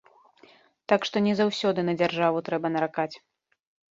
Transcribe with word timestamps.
Так 0.93 1.01
што 1.09 1.15
не 1.25 1.33
заўсёды 1.41 1.85
на 1.89 1.93
дзяржаву 1.99 2.43
трэба 2.47 2.67
наракаць. 2.77 3.13